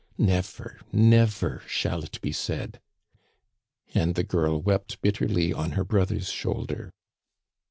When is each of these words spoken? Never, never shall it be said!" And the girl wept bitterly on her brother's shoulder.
Never, 0.17 0.79
never 0.91 1.61
shall 1.67 2.03
it 2.03 2.19
be 2.21 2.31
said!" 2.31 2.81
And 3.93 4.15
the 4.15 4.23
girl 4.23 4.59
wept 4.59 4.99
bitterly 5.03 5.53
on 5.53 5.73
her 5.73 5.83
brother's 5.83 6.29
shoulder. 6.31 6.91